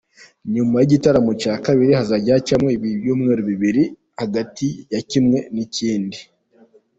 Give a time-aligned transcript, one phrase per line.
[0.53, 3.83] Nyuma y’igitaramo cya kabiri hazajya hacamo ibyumweru bibiri
[4.21, 6.19] hagati ya kimwe n’ikindi.